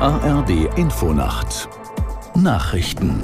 [0.00, 1.68] ARD Infonacht
[2.36, 3.20] Nachrichten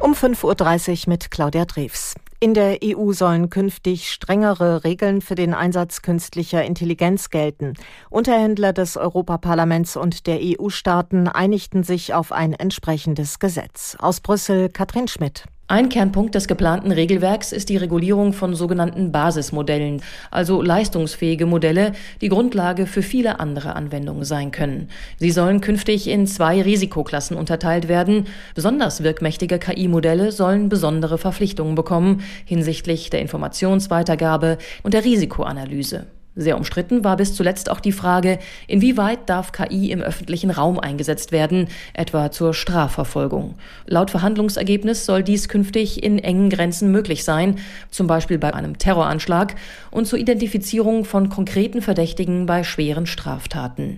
[0.00, 2.14] um 5.30 Uhr mit Claudia Drews.
[2.40, 7.74] In der EU sollen künftig strengere Regeln für den Einsatz künstlicher Intelligenz gelten.
[8.10, 13.96] Unterhändler des Europaparlaments und der EU-Staaten einigten sich auf ein entsprechendes Gesetz.
[14.00, 15.44] Aus Brüssel Katrin Schmidt.
[15.68, 20.00] Ein Kernpunkt des geplanten Regelwerks ist die Regulierung von sogenannten Basismodellen,
[20.30, 21.90] also leistungsfähige Modelle,
[22.20, 24.88] die Grundlage für viele andere Anwendungen sein können.
[25.18, 28.28] Sie sollen künftig in zwei Risikoklassen unterteilt werden.
[28.54, 36.06] Besonders wirkmächtige KI-Modelle sollen besondere Verpflichtungen bekommen hinsichtlich der Informationsweitergabe und der Risikoanalyse.
[36.38, 41.32] Sehr umstritten war bis zuletzt auch die Frage, inwieweit darf KI im öffentlichen Raum eingesetzt
[41.32, 43.54] werden, etwa zur Strafverfolgung.
[43.86, 47.56] Laut Verhandlungsergebnis soll dies künftig in engen Grenzen möglich sein,
[47.90, 49.54] zum Beispiel bei einem Terroranschlag
[49.90, 53.96] und zur Identifizierung von konkreten Verdächtigen bei schweren Straftaten.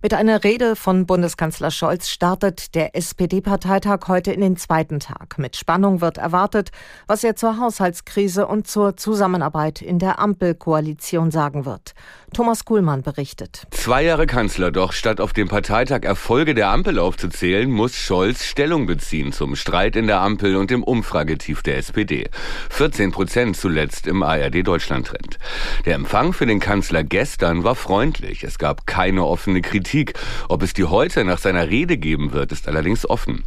[0.00, 5.38] Mit einer Rede von Bundeskanzler Scholz startet der SPD-Parteitag heute in den zweiten Tag.
[5.38, 6.70] Mit Spannung wird erwartet,
[7.08, 11.94] was er zur Haushaltskrise und zur Zusammenarbeit in der Ampelkoalition sagen wird.
[12.32, 13.62] Thomas Kuhlmann berichtet.
[13.72, 18.86] Zwei Jahre Kanzler, doch statt auf dem Parteitag Erfolge der Ampel aufzuzählen, muss Scholz Stellung
[18.86, 22.28] beziehen zum Streit in der Ampel und dem Umfragetief der SPD.
[22.70, 25.38] 14 Prozent zuletzt im ARD-Deutschland-Trend.
[25.86, 28.44] Der Empfang für den Kanzler gestern war freundlich.
[28.44, 30.12] Es gab keine offene Kritik Politik.
[30.50, 33.44] Ob es die heute nach seiner Rede geben wird, ist allerdings offen.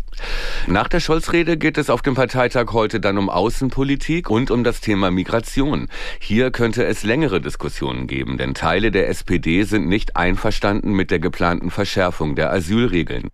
[0.65, 4.81] Nach der Scholz-Rede geht es auf dem Parteitag heute dann um Außenpolitik und um das
[4.81, 5.87] Thema Migration.
[6.19, 11.19] Hier könnte es längere Diskussionen geben, denn Teile der SPD sind nicht einverstanden mit der
[11.19, 13.29] geplanten Verschärfung der Asylregeln.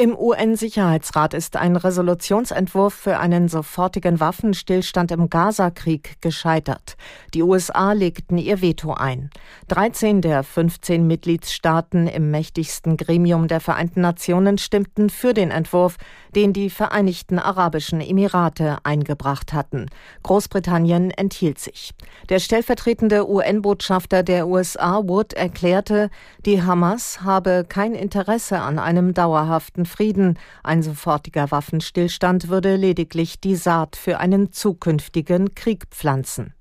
[0.00, 6.96] Im UN-Sicherheitsrat ist ein Resolutionsentwurf für einen sofortigen Waffenstillstand im Gaza-Krieg gescheitert.
[7.34, 9.28] Die USA legten ihr Veto ein.
[9.68, 15.98] 13 der 15 Mitgliedstaaten im mächtigsten Gremium der Vereinten Nationen stimmten für den Entwurf,
[16.34, 19.90] den die Vereinigten Arabischen Emirate eingebracht hatten.
[20.22, 21.92] Großbritannien enthielt sich.
[22.30, 26.08] Der stellvertretende UN-Botschafter der USA, Wood, erklärte,
[26.46, 30.38] die Hamas habe kein Interesse an einem dauerhaften Frieden.
[30.62, 36.54] Ein sofortiger Waffenstillstand würde lediglich die Saat für einen zukünftigen Krieg pflanzen.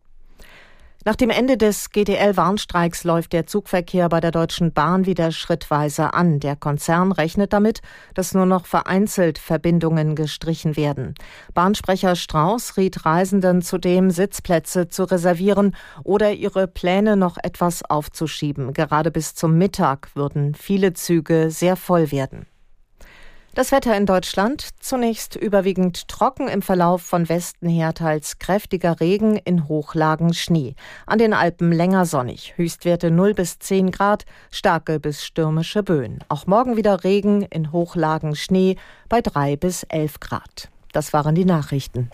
[1.06, 6.42] Nach dem Ende des GDL-Warnstreiks läuft der Zugverkehr bei der Deutschen Bahn wieder schrittweise an.
[6.42, 7.80] Der Konzern rechnet damit,
[8.16, 11.16] dass nur noch vereinzelt Verbindungen gestrichen werden.
[11.54, 15.74] Bahnsprecher Strauß riet Reisenden zudem, Sitzplätze zu reservieren
[16.04, 18.74] oder ihre Pläne noch etwas aufzuschieben.
[18.74, 22.46] Gerade bis zum Mittag würden viele Züge sehr voll werden.
[23.60, 29.36] Das Wetter in Deutschland zunächst überwiegend trocken im Verlauf von Westen her teils kräftiger Regen,
[29.36, 30.76] in Hochlagen Schnee.
[31.06, 36.20] An den Alpen länger sonnig, Höchstwerte 0 bis 10 Grad, starke bis stürmische Böen.
[36.30, 38.78] Auch morgen wieder Regen, in Hochlagen Schnee
[39.10, 40.70] bei 3 bis 11 Grad.
[40.94, 42.12] Das waren die Nachrichten.